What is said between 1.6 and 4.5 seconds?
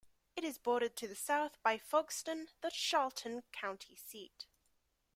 by Folkston, the Charlton County seat.